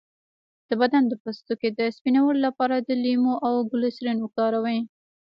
د 0.69 0.71
بدن 0.81 1.03
د 1.07 1.13
پوستکي 1.23 1.69
د 1.79 1.81
سپینولو 1.95 2.39
لپاره 2.47 2.75
د 2.79 2.89
لیمو 3.03 3.33
او 3.47 3.53
ګلسرین 3.71 4.17
وکاروئ 4.21 4.79